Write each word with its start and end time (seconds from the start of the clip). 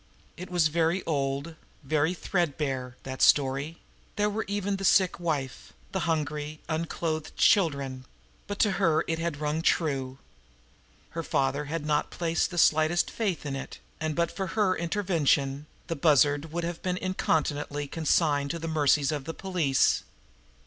It 0.35 0.49
was 0.49 0.67
very 0.69 1.03
old, 1.05 1.53
very 1.83 2.15
threadbare, 2.15 2.95
that 3.03 3.21
story; 3.21 3.77
there 4.15 4.31
were 4.31 4.45
even 4.47 4.77
the 4.77 4.83
sick 4.83 5.19
wife, 5.19 5.73
the 5.91 6.09
hungry, 6.09 6.59
unclothed 6.67 7.37
children; 7.37 8.05
but 8.47 8.57
to 8.61 8.71
her 8.81 9.03
it 9.07 9.19
had 9.19 9.39
rung 9.39 9.61
true. 9.61 10.17
Her 11.11 11.21
father 11.21 11.65
had 11.65 11.85
not 11.85 12.09
placed 12.09 12.49
the 12.49 12.57
slightest 12.57 13.11
faith 13.11 13.45
in 13.45 13.55
it, 13.55 13.77
and 13.99 14.15
but 14.15 14.31
for 14.31 14.47
her 14.57 14.75
intervention 14.75 15.67
the 15.85 15.95
Bussard 15.95 16.51
would 16.51 16.63
have 16.63 16.81
been 16.81 16.97
incontinently 16.97 17.87
consigned 17.87 18.49
to 18.49 18.57
the 18.57 18.67
mercies 18.67 19.11
of 19.11 19.25
the 19.25 19.35
police. 19.35 20.01